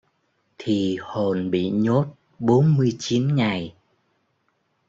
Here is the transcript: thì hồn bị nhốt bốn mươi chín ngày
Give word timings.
thì 0.57 0.97
hồn 1.01 1.51
bị 1.51 1.69
nhốt 1.69 2.05
bốn 2.39 2.77
mươi 2.77 2.95
chín 2.99 3.35
ngày 3.35 3.75